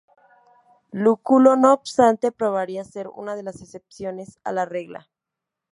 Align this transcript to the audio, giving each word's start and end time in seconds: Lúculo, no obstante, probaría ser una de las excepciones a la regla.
Lúculo, 0.91 1.57
no 1.57 1.73
obstante, 1.73 2.31
probaría 2.31 2.83
ser 2.83 3.07
una 3.07 3.35
de 3.35 3.43
las 3.43 3.61
excepciones 3.61 4.39
a 4.43 4.51
la 4.51 4.65
regla. 4.65 5.11